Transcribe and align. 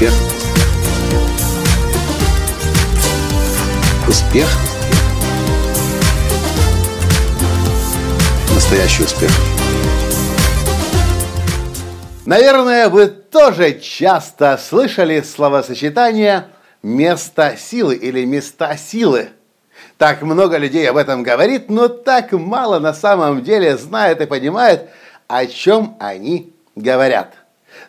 Успех. 0.00 0.14
Успех. 4.08 4.48
Настоящий 8.54 9.02
успех. 9.02 9.30
Наверное, 12.24 12.88
вы 12.88 13.08
тоже 13.08 13.78
часто 13.78 14.56
слышали 14.56 15.20
словосочетание 15.20 16.46
«место 16.82 17.58
силы» 17.58 17.94
или 17.94 18.24
«места 18.24 18.78
силы». 18.78 19.28
Так 19.98 20.22
много 20.22 20.56
людей 20.56 20.88
об 20.88 20.96
этом 20.96 21.22
говорит, 21.22 21.68
но 21.68 21.88
так 21.88 22.32
мало 22.32 22.78
на 22.78 22.94
самом 22.94 23.42
деле 23.42 23.76
знает 23.76 24.22
и 24.22 24.26
понимает, 24.26 24.88
о 25.28 25.44
чем 25.44 25.98
они 26.00 26.54
говорят. 26.74 27.34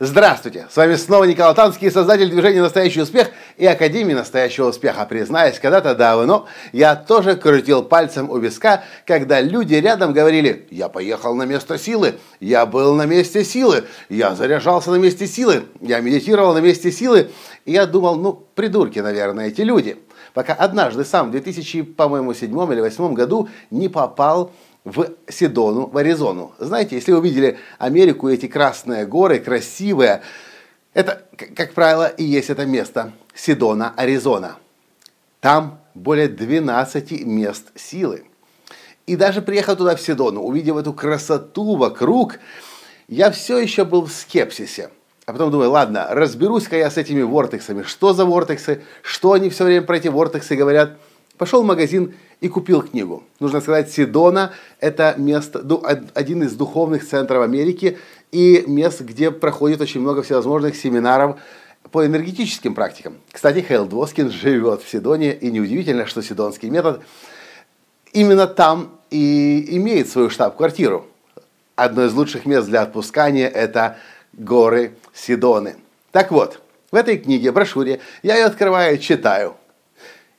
Здравствуйте! 0.03 0.65
С 0.71 0.77
вами 0.77 0.95
снова 0.95 1.25
Николай 1.25 1.53
Танский, 1.53 1.91
создатель 1.91 2.27
движения 2.27 2.59
«Настоящий 2.59 3.01
успех» 3.01 3.29
и 3.55 3.67
Академии 3.67 4.15
«Настоящего 4.15 4.69
успеха». 4.69 5.05
Признаюсь, 5.05 5.59
когда-то 5.59 5.93
давно 5.93 6.47
я 6.71 6.95
тоже 6.95 7.35
крутил 7.35 7.83
пальцем 7.83 8.27
у 8.31 8.39
виска, 8.39 8.83
когда 9.05 9.41
люди 9.41 9.75
рядом 9.75 10.11
говорили 10.11 10.65
«Я 10.71 10.89
поехал 10.89 11.35
на 11.35 11.43
место 11.43 11.77
силы», 11.77 12.15
«Я 12.39 12.65
был 12.65 12.95
на 12.95 13.05
месте 13.05 13.43
силы», 13.43 13.83
«Я 14.09 14.33
заряжался 14.33 14.89
на 14.89 14.95
месте 14.95 15.27
силы», 15.27 15.65
«Я 15.81 15.99
медитировал 15.99 16.55
на 16.55 16.61
месте 16.61 16.91
силы». 16.91 17.29
И 17.65 17.73
я 17.73 17.85
думал, 17.85 18.15
ну, 18.15 18.33
придурки, 18.55 18.97
наверное, 18.97 19.49
эти 19.49 19.61
люди. 19.61 19.99
Пока 20.33 20.53
однажды 20.53 21.05
сам 21.05 21.27
в 21.27 21.31
2000, 21.31 21.83
по-моему, 21.83 22.33
седьмом 22.33 22.73
или 22.73 22.81
восьмом 22.81 23.13
году 23.13 23.49
не 23.69 23.87
попал 23.87 24.51
Сидону, 25.27 25.87
в 25.87 25.97
Аризону. 25.97 26.53
Знаете, 26.57 26.95
если 26.95 27.11
вы 27.11 27.21
видели 27.21 27.59
Америку, 27.77 28.29
эти 28.29 28.47
красные 28.47 29.05
горы, 29.05 29.39
красивые, 29.39 30.21
это, 30.93 31.23
как 31.55 31.73
правило, 31.73 32.07
и 32.07 32.23
есть 32.23 32.49
это 32.49 32.65
место 32.65 33.13
Сидона, 33.35 33.93
Аризона. 33.95 34.57
Там 35.39 35.79
более 35.93 36.27
12 36.27 37.25
мест 37.25 37.71
силы. 37.75 38.25
И 39.05 39.15
даже 39.15 39.41
приехав 39.41 39.77
туда, 39.77 39.95
в 39.95 40.01
Сидону, 40.01 40.41
увидев 40.41 40.77
эту 40.77 40.93
красоту 40.93 41.75
вокруг, 41.75 42.39
я 43.07 43.31
все 43.31 43.57
еще 43.57 43.83
был 43.85 44.05
в 44.05 44.11
скепсисе. 44.11 44.89
А 45.25 45.33
потом 45.33 45.51
думаю, 45.51 45.71
ладно, 45.71 46.07
разберусь-ка 46.09 46.77
я 46.77 46.89
с 46.89 46.97
этими 46.97 47.21
вортексами. 47.21 47.83
Что 47.83 48.13
за 48.13 48.25
вортексы? 48.25 48.83
Что 49.01 49.33
они 49.33 49.49
все 49.49 49.65
время 49.65 49.83
про 49.83 49.97
эти 49.97 50.07
вортексы 50.07 50.55
говорят? 50.55 50.97
Пошел 51.41 51.63
в 51.63 51.65
магазин 51.65 52.13
и 52.39 52.47
купил 52.47 52.83
книгу. 52.83 53.23
Нужно 53.39 53.61
сказать, 53.61 53.91
Сидона– 53.91 54.53
это 54.79 55.15
место, 55.17 55.65
один 56.13 56.43
из 56.43 56.53
духовных 56.53 57.03
центров 57.03 57.41
Америки 57.41 57.97
и 58.31 58.63
мест, 58.67 59.01
где 59.01 59.31
проходит 59.31 59.81
очень 59.81 60.01
много 60.01 60.21
всевозможных 60.21 60.75
семинаров 60.75 61.39
по 61.89 62.05
энергетическим 62.05 62.75
практикам. 62.75 63.17
Кстати, 63.31 63.65
Хейл 63.67 63.87
Двоскин 63.87 64.29
живет 64.29 64.83
в 64.83 64.87
Сидоне, 64.87 65.33
и 65.33 65.49
неудивительно, 65.49 66.05
что 66.05 66.21
Сидонский 66.21 66.69
метод 66.69 67.01
именно 68.13 68.45
там 68.45 68.91
и 69.09 69.65
имеет 69.77 70.09
свою 70.09 70.29
штаб-квартиру. 70.29 71.07
Одно 71.75 72.05
из 72.05 72.13
лучших 72.13 72.45
мест 72.45 72.67
для 72.67 72.83
отпускания– 72.83 73.47
это 73.49 73.97
горы 74.33 74.93
Сидоны. 75.11 75.77
Так 76.11 76.31
вот, 76.31 76.61
в 76.91 76.95
этой 76.95 77.17
книге, 77.17 77.51
брошюре, 77.51 77.99
я 78.21 78.35
ее 78.35 78.45
открываю, 78.45 78.99
читаю– 78.99 79.55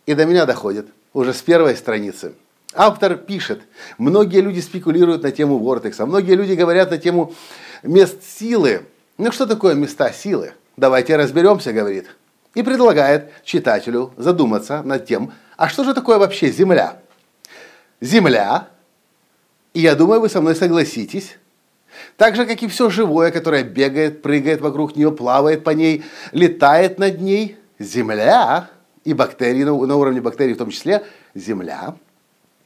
и 0.06 0.14
до 0.14 0.26
меня 0.26 0.46
доходит 0.46 0.88
уже 1.12 1.32
с 1.32 1.42
первой 1.42 1.76
страницы. 1.76 2.34
Автор 2.74 3.16
пишет, 3.16 3.62
многие 3.98 4.40
люди 4.40 4.60
спекулируют 4.60 5.22
на 5.22 5.30
тему 5.30 5.58
вортекса, 5.58 6.06
многие 6.06 6.34
люди 6.34 6.54
говорят 6.54 6.90
на 6.90 6.98
тему 6.98 7.34
мест 7.82 8.22
силы. 8.22 8.86
Ну 9.18 9.30
что 9.30 9.46
такое 9.46 9.74
места 9.74 10.10
силы? 10.10 10.54
Давайте 10.76 11.16
разберемся, 11.16 11.72
говорит. 11.72 12.06
И 12.54 12.62
предлагает 12.62 13.30
читателю 13.44 14.12
задуматься 14.16 14.82
над 14.82 15.06
тем, 15.06 15.32
а 15.56 15.68
что 15.68 15.84
же 15.84 15.94
такое 15.94 16.18
вообще 16.18 16.50
Земля? 16.50 16.98
Земля, 18.00 18.68
и 19.74 19.80
я 19.80 19.94
думаю, 19.94 20.20
вы 20.20 20.28
со 20.28 20.40
мной 20.40 20.56
согласитесь, 20.56 21.36
так 22.16 22.36
же, 22.36 22.46
как 22.46 22.62
и 22.62 22.68
все 22.68 22.90
живое, 22.90 23.30
которое 23.30 23.62
бегает, 23.62 24.22
прыгает 24.22 24.60
вокруг 24.60 24.96
нее, 24.96 25.12
плавает 25.12 25.62
по 25.62 25.70
ней, 25.70 26.04
летает 26.32 26.98
над 26.98 27.20
ней, 27.20 27.58
Земля– 27.78 28.70
и 29.04 29.14
бактерии, 29.14 29.64
на, 29.64 29.96
уровне 29.96 30.20
бактерий 30.20 30.54
в 30.54 30.58
том 30.58 30.70
числе, 30.70 31.04
Земля– 31.34 31.96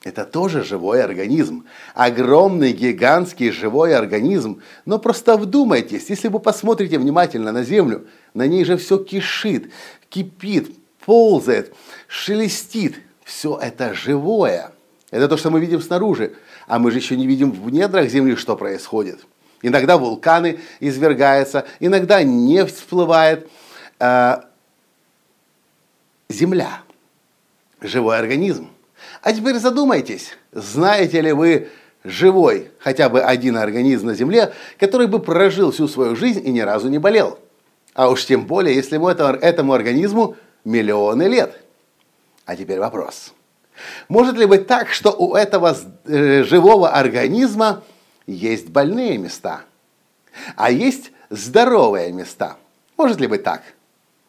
это 0.07 0.25
тоже 0.25 0.63
живой 0.63 1.03
организм. 1.03 1.65
Огромный, 1.93 2.71
гигантский 2.71 3.51
живой 3.51 3.93
организм. 3.93 4.63
Но 4.85 5.01
просто 5.01 5.37
вдумайтесь, 5.37 6.09
если 6.09 6.29
вы 6.29 6.39
посмотрите 6.39 6.99
внимательно 6.99 7.51
на 7.51 7.65
Землю, 7.65 8.07
на 8.33 8.47
ней 8.47 8.65
же 8.65 8.77
все 8.77 8.99
кишит, 8.99 9.73
кипит, 10.09 10.71
ползает, 11.05 11.75
шелестит. 12.07 12.95
Все 13.25 13.59
это 13.61 13.95
живое. 13.95 14.71
Это 15.11 15.27
то, 15.27 15.37
что 15.37 15.51
мы 15.51 15.59
видим 15.59 15.83
снаружи. 15.83 16.35
А 16.69 16.79
мы 16.79 16.93
же 16.93 16.99
еще 16.99 17.17
не 17.17 17.27
видим 17.27 17.51
в 17.51 17.69
недрах 17.71 18.09
Земли, 18.09 18.37
что 18.37 18.55
происходит. 18.55 19.27
Иногда 19.61 19.99
вулканы 19.99 20.61
извергаются, 20.79 21.67
иногда 21.81 22.23
нефть 22.23 22.77
всплывает. 22.77 23.49
Земля. 26.37 26.83
Живой 27.81 28.19
организм. 28.19 28.69
А 29.23 29.33
теперь 29.33 29.57
задумайтесь, 29.57 30.37
знаете 30.53 31.21
ли 31.21 31.33
вы 31.33 31.69
живой 32.05 32.71
хотя 32.79 33.09
бы 33.09 33.21
один 33.21 33.57
организм 33.57 34.07
на 34.07 34.15
Земле, 34.15 34.53
который 34.79 35.07
бы 35.07 35.19
прожил 35.19 35.73
всю 35.73 35.89
свою 35.89 36.15
жизнь 36.15 36.47
и 36.47 36.51
ни 36.51 36.61
разу 36.61 36.89
не 36.89 36.99
болел? 36.99 37.39
А 37.95 38.11
уж 38.11 38.25
тем 38.25 38.47
более, 38.47 38.75
если 38.75 38.97
ему 38.97 39.09
этому 39.09 39.73
организму 39.73 40.37
миллионы 40.65 41.25
лет. 41.25 41.59
А 42.45 42.57
теперь 42.57 42.79
вопрос. 42.79 43.33
Может 44.09 44.37
ли 44.37 44.47
быть 44.47 44.67
так, 44.67 44.91
что 44.91 45.11
у 45.11 45.35
этого 45.35 45.77
э, 46.05 46.43
живого 46.45 46.91
организма 46.91 47.83
есть 48.27 48.69
больные 48.69 49.19
места, 49.19 49.63
а 50.57 50.71
есть 50.71 51.13
здоровые 51.31 52.13
места? 52.13 52.57
Может 52.97 53.21
ли 53.21 53.27
быть 53.27 53.43
так? 53.43 53.63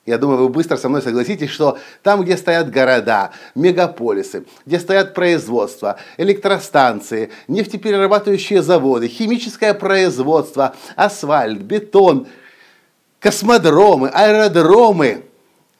Я 0.07 0.17
думаю, 0.17 0.39
вы 0.39 0.47
быстро 0.49 0.77
со 0.77 0.87
мной 0.87 1.01
согласитесь, 1.01 1.49
что 1.49 1.77
там, 2.01 2.23
где 2.23 2.37
стоят 2.37 2.71
города, 2.71 3.31
мегаполисы, 3.55 4.45
где 4.65 4.79
стоят 4.79 5.13
производства, 5.13 5.99
электростанции, 6.15 7.29
нефтеперерабатывающие 7.49 8.61
заводы, 8.61 9.09
химическое 9.09 9.73
производство, 9.73 10.73
асфальт, 10.95 11.59
бетон, 11.59 12.25
космодромы, 13.19 14.07
аэродромы, 14.07 15.25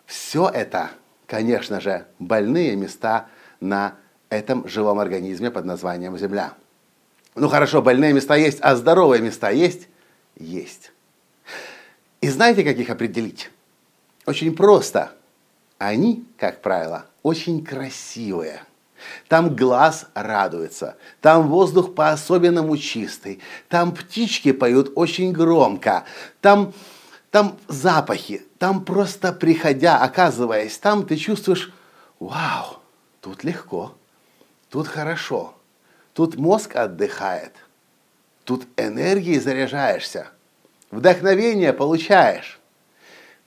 все 0.05 0.49
это, 0.53 0.89
конечно 1.25 1.79
же, 1.79 2.05
больные 2.19 2.75
места 2.75 3.27
на 3.61 3.95
этом 4.27 4.67
живом 4.67 4.99
организме 4.99 5.51
под 5.51 5.63
названием 5.63 6.17
Земля. 6.17 6.51
Ну 7.35 7.47
хорошо, 7.47 7.81
больные 7.81 8.11
места 8.11 8.35
есть, 8.35 8.57
а 8.59 8.75
здоровые 8.75 9.21
места 9.21 9.51
есть? 9.51 9.87
Есть. 10.35 10.91
И 12.19 12.27
знаете, 12.27 12.65
как 12.65 12.75
их 12.75 12.89
определить? 12.89 13.51
Очень 14.27 14.53
просто. 14.55 15.13
Они, 15.77 16.25
как 16.37 16.61
правило, 16.61 17.05
очень 17.23 17.63
красивые. 17.63 18.61
Там 19.29 19.55
глаз 19.55 20.07
радуется, 20.15 20.97
там 21.21 21.47
воздух 21.47 21.95
по-особенному 21.95 22.77
чистый, 22.77 23.39
там 23.69 23.93
птички 23.93 24.51
поют 24.51 24.91
очень 24.95 25.31
громко, 25.31 26.03
там, 26.41 26.73
там 27.29 27.57
запахи, 27.67 28.43
там 28.57 28.83
просто 28.83 29.33
приходя, 29.33 29.99
оказываясь 29.99 30.77
там, 30.79 31.05
ты 31.05 31.15
чувствуешь, 31.15 31.71
вау, 32.19 32.79
тут 33.21 33.43
легко, 33.43 33.93
тут 34.71 34.87
хорошо, 34.87 35.53
тут 36.13 36.37
мозг 36.37 36.75
отдыхает, 36.75 37.53
тут 38.45 38.65
энергией 38.77 39.39
заряжаешься, 39.39 40.27
вдохновение 40.89 41.71
получаешь. 41.71 42.59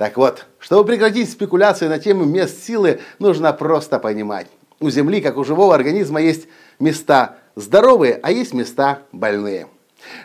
Так 0.00 0.17
вот, 0.17 0.47
чтобы 0.58 0.87
прекратить 0.87 1.31
спекуляции 1.31 1.87
на 1.87 1.99
тему 1.99 2.25
мест 2.25 2.64
силы, 2.64 3.00
нужно 3.19 3.52
просто 3.52 3.99
понимать. 3.99 4.47
У 4.81 4.88
Земли, 4.88 5.20
как 5.20 5.37
у 5.37 5.44
живого 5.44 5.75
организма, 5.75 6.23
есть 6.23 6.49
места 6.79 7.37
здоровые, 7.55 8.19
а 8.23 8.32
есть 8.32 8.55
места 8.55 9.00
больные. 9.12 9.67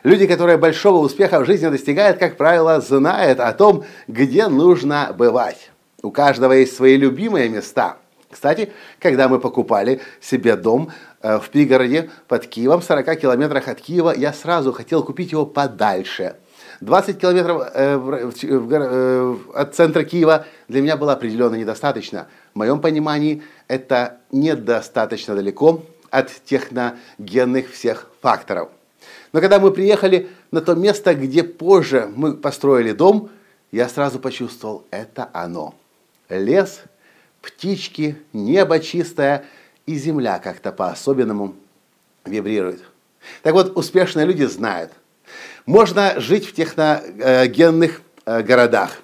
Люди, 0.04 0.28
которые 0.28 0.58
большого 0.58 1.00
успеха 1.00 1.42
в 1.42 1.46
жизни 1.46 1.68
достигают, 1.68 2.20
как 2.20 2.38
правило, 2.38 2.80
знают 2.80 3.42
о 3.42 3.52
том, 3.52 3.84
где 4.08 4.48
нужно 4.48 5.14
бывать. 5.14 5.72
У 6.02 6.10
каждого 6.10 6.54
есть 6.54 6.74
свои 6.74 6.96
любимые 6.96 7.50
места. 7.50 7.98
Кстати, 8.32 8.72
когда 9.02 9.28
мы 9.28 9.40
покупали 9.40 10.00
себе 10.22 10.56
дом 10.56 10.90
э, 11.22 11.38
в 11.38 11.50
пригороде 11.50 12.10
под 12.30 12.48
Киевом, 12.48 12.80
в 12.80 12.86
40 12.86 13.20
километрах 13.20 13.68
от 13.68 13.82
Киева, 13.82 14.14
я 14.16 14.32
сразу 14.32 14.72
хотел 14.72 15.04
купить 15.04 15.34
его 15.34 15.46
подальше– 15.46 16.38
20 16.86 17.20
километров 17.20 17.68
э, 17.74 17.98
в, 17.98 18.74
э, 18.74 19.36
от 19.56 19.76
центра 19.76 20.04
Киева 20.04 20.46
для 20.68 20.82
меня 20.82 20.98
было 20.98 21.14
определенно 21.14 21.56
недостаточно. 21.56 22.28
В 22.54 22.58
моем 22.58 22.80
понимании 22.80 23.42
это 23.68 24.20
недостаточно 24.32 25.36
далеко 25.36 25.84
от 26.12 26.32
техногенных 26.46 27.72
всех 27.72 28.10
факторов. 28.22 28.70
Но 29.34 29.42
когда 29.42 29.60
мы 29.60 29.72
приехали 29.72 30.30
на 30.52 30.62
то 30.62 30.76
место, 30.76 31.16
где 31.16 31.44
позже 31.44 32.10
мы 32.16 32.36
построили 32.36 32.92
дом, 32.92 33.30
я 33.72 33.90
сразу 33.90 34.20
почувствовал, 34.20 34.86
это 34.92 35.30
оно. 35.34 35.74
Лес, 36.30 36.82
птички, 37.42 38.18
небо 38.32 38.80
чистое 38.80 39.46
и 39.86 39.96
земля 39.96 40.40
как-то 40.40 40.72
по-особенному 40.72 41.56
вибрирует. 42.26 42.84
Так 43.42 43.54
вот, 43.54 43.76
успешные 43.76 44.26
люди 44.26 44.44
знают, 44.44 44.92
можно 45.66 46.20
жить 46.20 46.48
в 46.48 46.54
техногенных 46.54 48.02
э, 48.26 48.42
городах, 48.42 48.98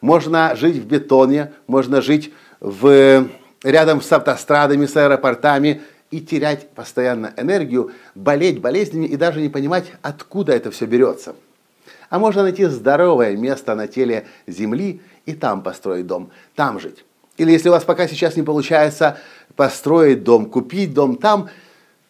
можно 0.00 0.54
жить 0.54 0.76
в 0.76 0.86
бетоне, 0.86 1.52
можно 1.66 2.00
жить 2.00 2.32
в, 2.60 3.28
рядом 3.62 4.02
с 4.02 4.12
автострадами, 4.12 4.86
с 4.86 4.96
аэропортами 4.96 5.82
и 6.10 6.20
терять 6.20 6.70
постоянно 6.70 7.32
энергию, 7.36 7.90
болеть 8.14 8.60
болезнями 8.60 9.06
и 9.06 9.16
даже 9.16 9.40
не 9.40 9.48
понимать, 9.48 9.86
откуда 10.02 10.52
это 10.52 10.70
все 10.70 10.86
берется. 10.86 11.34
А 12.08 12.18
можно 12.18 12.42
найти 12.42 12.64
здоровое 12.66 13.36
место 13.36 13.74
на 13.74 13.88
теле 13.88 14.26
Земли 14.46 15.00
и 15.24 15.34
там 15.34 15.62
построить 15.62 16.06
дом, 16.06 16.30
там 16.54 16.78
жить. 16.78 17.04
Или 17.36 17.50
если 17.50 17.68
у 17.68 17.72
вас 17.72 17.84
пока 17.84 18.06
сейчас 18.06 18.36
не 18.36 18.42
получается 18.42 19.18
построить 19.56 20.22
дом, 20.22 20.46
купить 20.46 20.94
дом 20.94 21.16
там, 21.16 21.50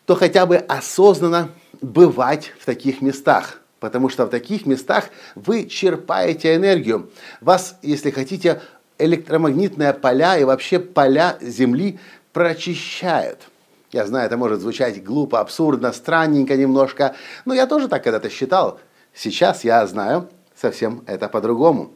то 0.05 0.15
хотя 0.15 0.47
бы 0.47 0.57
осознанно 0.57 1.51
бывать 1.81 2.53
в 2.61 2.65
таких 2.65 3.01
местах. 3.01 3.61
Потому 3.81 4.09
что 4.09 4.27
в 4.27 4.31
таких 4.31 4.67
местах 4.67 5.11
вы 5.35 5.67
черпаете 5.67 6.55
энергию. 6.55 7.11
Вас, 7.41 7.79
если 7.83 8.11
хотите, 8.11 8.63
электромагнитные 8.99 9.93
поля 9.93 10.39
и 10.39 10.45
вообще 10.45 10.79
поля 10.79 11.37
Земли 11.41 11.99
прочищают. 12.33 13.41
Я 13.93 14.07
знаю, 14.07 14.27
это 14.27 14.37
может 14.37 14.61
звучать 14.61 15.03
глупо, 15.03 15.41
абсурдно, 15.41 15.93
странненько 15.93 16.57
немножко, 16.57 17.15
но 17.45 17.55
я 17.55 17.67
тоже 17.67 17.89
так 17.89 18.03
когда-то 18.03 18.31
считал. 18.31 18.81
Сейчас 19.15 19.65
я 19.65 19.87
знаю 19.87 20.29
совсем 20.55 21.03
это 21.07 21.29
по-другому. 21.29 21.93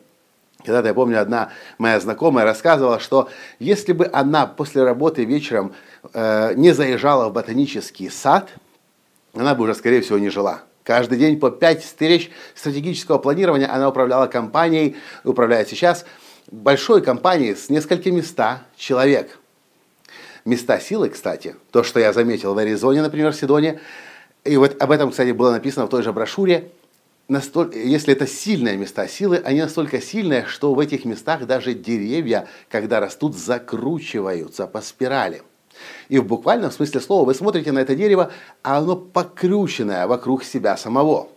Когда-то 0.65 0.88
я 0.88 0.94
помню, 0.94 1.21
одна 1.21 1.50
моя 1.79 1.99
знакомая 2.00 2.44
рассказывала, 2.44 3.00
что 3.00 3.29
если 3.59 3.93
бы 3.93 4.09
она 4.12 4.47
после 4.47 4.83
работы 4.83 5.25
вечером 5.25 5.75
э, 6.12 6.55
не 6.55 6.73
заезжала 6.73 7.29
в 7.29 7.33
ботанический 7.33 8.11
сад, 8.11 8.50
она 9.35 9.55
бы 9.55 9.65
уже, 9.65 9.75
скорее 9.75 10.03
всего, 10.03 10.19
не 10.19 10.29
жила. 10.29 10.62
Каждый 10.82 11.19
день 11.19 11.38
по 11.38 11.50
5 11.50 11.82
встреч 11.82 12.31
стратегического 12.55 13.19
планирования 13.19 13.73
она 13.73 13.88
управляла 13.88 14.27
компанией, 14.27 14.97
управляет 15.25 15.69
сейчас 15.69 16.05
большой 16.50 17.03
компанией 17.03 17.55
с 17.55 17.69
несколькими 17.69 18.21
ста 18.23 18.62
человек. 18.77 19.38
Места 20.44 20.81
силы, 20.81 21.11
кстати, 21.11 21.55
то, 21.71 21.82
что 21.82 22.00
я 22.00 22.12
заметил 22.12 22.55
в 22.55 22.59
Аризоне, 22.59 23.03
например, 23.03 23.32
в 23.32 23.37
Сидоне, 23.37 23.81
и 24.44 24.56
вот 24.56 24.81
об 24.81 24.91
этом, 24.91 25.11
кстати, 25.11 25.32
было 25.32 25.50
написано 25.50 25.87
в 25.87 25.91
той 25.91 26.03
же 26.03 26.12
брошюре, 26.12 26.71
настолько, 27.29 27.79
если 27.79 28.15
это 28.15 28.26
сильные 28.26 28.79
места 28.79 29.06
силы, 29.06 29.37
они 29.44 29.61
настолько 29.61 30.00
сильные, 30.00 30.47
что 30.47 30.73
в 30.73 30.81
этих 30.81 31.05
местах 31.05 31.47
даже 31.47 31.75
деревья, 31.75 32.49
когда 32.71 33.00
растут, 33.00 33.37
закручиваются 33.37 34.67
по 34.67 34.81
спирали. 34.81 35.43
И 36.09 36.19
в 36.19 36.27
буквальном 36.27 36.71
смысле 36.71 37.00
слова 37.00 37.25
вы 37.25 37.35
смотрите 37.35 37.73
на 37.73 37.81
это 37.81 37.94
дерево, 37.94 38.31
а 38.62 38.79
оно 38.79 38.97
покрученное 38.97 40.06
вокруг 40.06 40.44
себя 40.44 40.77
самого. 40.77 41.29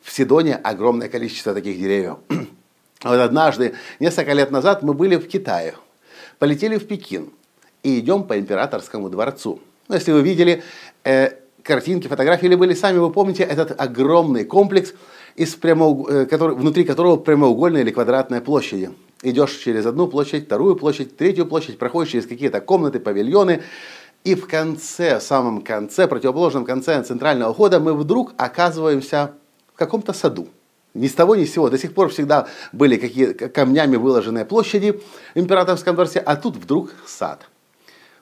В 0.00 0.10
Сидоне 0.12 0.56
огромное 0.56 1.08
количество 1.08 1.54
таких 1.54 1.78
деревьев. 1.78 2.18
Вот 3.02 3.18
однажды, 3.18 3.74
несколько 3.98 4.34
лет 4.34 4.50
назад, 4.50 4.82
мы 4.82 4.92
были 4.92 5.16
в 5.16 5.26
Китае, 5.26 5.74
полетели 6.38 6.76
в 6.76 6.86
Пекин 6.86 7.30
и 7.82 7.98
идем 7.98 8.24
по 8.24 8.38
императорскому 8.38 9.08
дворцу. 9.08 9.58
Ну, 9.88 9.94
если 9.94 10.12
вы 10.12 10.20
видели 10.20 10.62
э, 11.04 11.30
картинки, 11.62 12.08
фотографии, 12.08 12.44
или 12.44 12.56
были 12.56 12.74
сами, 12.74 12.98
вы 12.98 13.10
помните 13.10 13.42
этот 13.42 13.80
огромный 13.80 14.44
комплекс, 14.44 14.92
из 15.34 15.54
прямоуг... 15.54 16.10
Э, 16.10 16.26
который, 16.26 16.54
внутри 16.56 16.84
которого 16.84 17.16
прямоугольная 17.16 17.80
или 17.80 17.90
квадратная 17.90 18.42
площади 18.42 18.90
идешь 19.22 19.56
через 19.56 19.86
одну 19.86 20.06
площадь, 20.06 20.46
вторую 20.46 20.76
площадь, 20.76 21.16
третью 21.16 21.46
площадь, 21.46 21.78
проходишь 21.78 22.12
через 22.12 22.26
какие-то 22.26 22.60
комнаты, 22.60 23.00
павильоны, 23.00 23.62
и 24.24 24.34
в 24.34 24.46
конце, 24.46 25.18
в 25.18 25.22
самом 25.22 25.62
конце, 25.62 26.06
противоположном 26.06 26.64
конце 26.64 27.02
центрального 27.02 27.54
хода 27.54 27.80
мы 27.80 27.94
вдруг 27.94 28.34
оказываемся 28.36 29.32
в 29.72 29.78
каком-то 29.78 30.12
саду. 30.12 30.48
Ни 30.92 31.06
с 31.06 31.14
того, 31.14 31.36
ни 31.36 31.44
с 31.44 31.52
сего. 31.52 31.70
До 31.70 31.78
сих 31.78 31.94
пор 31.94 32.08
всегда 32.08 32.48
были 32.72 32.96
какие 32.96 33.32
камнями 33.32 33.96
выложенные 33.96 34.44
площади 34.44 35.00
в 35.34 35.38
императорском 35.38 35.94
дворце, 35.94 36.18
а 36.18 36.36
тут 36.36 36.56
вдруг 36.56 36.90
сад. 37.06 37.48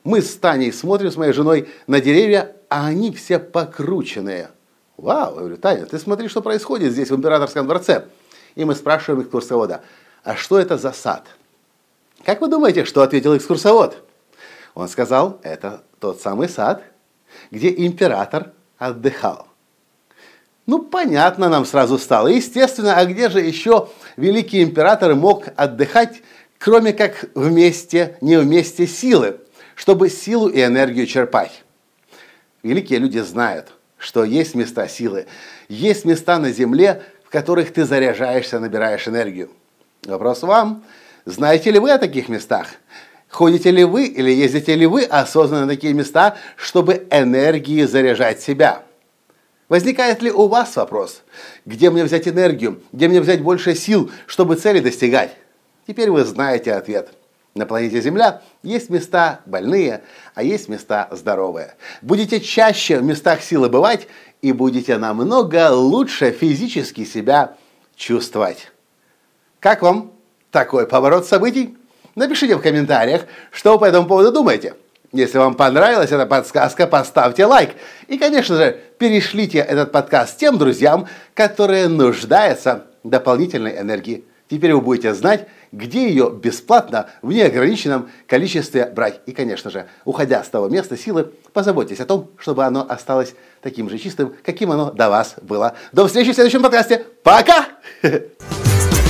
Мы 0.05 0.21
с 0.21 0.37
Таней 0.37 0.73
смотрим 0.73 1.11
с 1.11 1.17
моей 1.17 1.33
женой 1.33 1.69
на 1.87 2.01
деревья, 2.01 2.55
а 2.69 2.87
они 2.87 3.13
все 3.13 3.39
покрученные. 3.39 4.51
Вау, 4.97 5.35
я 5.35 5.41
говорю, 5.41 5.57
Таня, 5.57 5.87
ты 5.87 5.99
смотри, 5.99 6.29
что 6.29 6.43
происходит 6.43 6.93
здесь 6.93 7.11
в 7.11 7.17
императорском 7.17 7.67
дворце. 7.67 8.07
И 8.55 8.65
мы 8.65 8.75
спрашиваем 8.75 9.23
экскурсовода, 9.23 9.83
а 10.29 10.37
что 10.37 10.59
это 10.59 10.77
за 10.77 10.93
сад? 10.93 11.27
Как 12.23 12.43
вы 12.43 12.49
думаете, 12.49 12.85
что 12.85 13.01
ответил 13.01 13.35
экскурсовод? 13.35 14.05
Он 14.75 14.87
сказал, 14.89 15.41
это 15.43 15.83
тот 16.01 16.21
самый 16.21 16.51
сад, 16.51 16.83
где 17.51 17.71
император 17.75 18.53
отдыхал. 18.77 19.49
Ну, 20.67 20.81
понятно 20.81 21.49
нам 21.49 21.65
сразу 21.65 21.99
стало. 21.99 22.29
Естественно, 22.29 22.99
а 22.99 23.07
где 23.07 23.31
же 23.31 23.41
еще 23.41 23.89
великий 24.19 24.63
император 24.63 25.15
мог 25.15 25.45
отдыхать, 25.57 26.23
кроме 26.59 26.93
как 26.93 27.25
вместе, 27.35 28.19
не 28.21 28.37
вместе 28.37 28.87
силы, 28.87 29.41
чтобы 29.77 30.11
силу 30.11 30.49
и 30.49 30.63
энергию 30.63 31.07
черпать? 31.07 31.65
Великие 32.63 32.99
люди 32.99 33.21
знают, 33.21 33.73
что 33.97 34.25
есть 34.25 34.55
места 34.55 34.89
силы, 34.89 35.27
есть 35.71 36.05
места 36.05 36.39
на 36.39 36.53
земле, 36.53 37.03
в 37.25 37.31
которых 37.31 37.73
ты 37.73 37.87
заряжаешься, 37.87 38.61
набираешь 38.61 39.09
энергию. 39.09 39.49
Вопрос 40.05 40.43
вам. 40.43 40.85
Знаете 41.25 41.71
ли 41.71 41.79
вы 41.79 41.91
о 41.91 41.99
таких 41.99 42.29
местах? 42.29 42.69
Ходите 43.29 43.71
ли 43.71 43.85
вы 43.85 44.07
или 44.07 44.31
ездите 44.31 44.75
ли 44.75 44.87
вы 44.87 45.05
осознанно 45.05 45.67
на 45.67 45.73
такие 45.73 45.93
места, 45.93 46.37
чтобы 46.57 47.07
энергии 47.11 47.83
заряжать 47.83 48.41
себя? 48.41 48.83
Возникает 49.69 50.23
ли 50.23 50.31
у 50.31 50.49
вас 50.49 50.75
вопрос, 50.77 51.23
где 51.67 51.91
мне 51.91 52.05
взять 52.05 52.27
энергию, 52.27 52.81
где 52.93 53.07
мне 53.07 53.21
взять 53.21 53.43
больше 53.43 53.75
сил, 53.75 54.11
чтобы 54.27 54.57
цели 54.57 54.81
достигать? 54.81 55.37
Теперь 55.87 56.11
вы 56.11 56.25
знаете 56.25 56.73
ответ. 56.73 57.11
На 57.55 57.67
планете 57.67 58.01
Земля 58.01 58.41
есть 58.63 58.89
места 58.89 59.41
больные, 59.45 60.03
а 60.35 60.43
есть 60.43 60.69
места 60.69 61.09
здоровые. 61.11 61.75
Будете 62.01 62.41
чаще 62.41 62.99
в 62.99 63.03
местах 63.03 63.43
силы 63.43 63.69
бывать 63.69 64.09
и 64.41 64.53
будете 64.53 64.97
намного 64.97 65.71
лучше 65.71 66.31
физически 66.31 67.05
себя 67.05 67.57
чувствовать. 67.97 68.71
Как 69.61 69.83
вам 69.83 70.13
такой 70.53 70.87
поворот 70.87 71.27
событий? 71.27 71.77
Напишите 72.15 72.57
в 72.57 72.61
комментариях, 72.61 73.23
что 73.51 73.73
вы 73.73 73.81
по 73.81 73.85
этому 73.87 74.07
поводу 74.07 74.31
думаете. 74.31 74.75
Если 75.13 75.39
вам 75.39 75.55
понравилась 75.55 76.13
эта 76.13 76.27
подсказка, 76.27 76.87
поставьте 76.87 77.45
лайк. 77.45 77.71
И, 78.07 78.19
конечно 78.19 78.57
же, 78.57 78.79
перешлите 78.99 79.59
этот 79.59 79.91
подкаст 79.91 80.37
тем 80.39 80.59
друзьям, 80.59 81.09
которые 81.35 81.89
нуждаются 81.89 82.85
в 83.03 83.09
дополнительной 83.09 83.81
энергии. 83.81 84.25
Теперь 84.49 84.75
вы 84.75 84.81
будете 84.81 85.13
знать, 85.13 85.49
где 85.73 86.09
ее 86.09 86.31
бесплатно 86.31 87.09
в 87.21 87.33
неограниченном 87.33 88.11
количестве 88.27 88.87
брать. 88.87 89.21
И, 89.27 89.33
конечно 89.33 89.71
же, 89.71 89.87
уходя 90.05 90.45
с 90.45 90.49
того 90.49 90.69
места 90.69 90.97
силы, 90.97 91.33
позаботьтесь 91.53 92.01
о 92.01 92.07
том, 92.07 92.31
чтобы 92.39 92.65
оно 92.65 92.87
осталось 92.89 93.35
таким 93.61 93.91
же 93.91 93.99
чистым, 93.99 94.35
каким 94.45 94.71
оно 94.71 94.91
до 94.93 95.11
вас 95.11 95.35
было. 95.43 95.75
До 95.93 96.07
встречи 96.07 96.31
в 96.31 96.35
следующем 96.35 96.63
подкасте. 96.63 97.05
Пока! 97.23 97.67